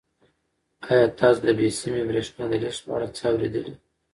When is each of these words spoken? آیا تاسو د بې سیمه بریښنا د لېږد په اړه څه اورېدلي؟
آیا 0.89 1.05
تاسو 1.19 1.39
د 1.47 1.49
بې 1.57 1.67
سیمه 1.79 2.01
بریښنا 2.07 2.43
د 2.51 2.53
لېږد 2.63 2.79
په 2.85 2.91
اړه 2.95 3.07
څه 3.17 3.23
اورېدلي؟ 3.31 3.73